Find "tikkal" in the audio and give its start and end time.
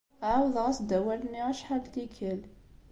1.93-2.41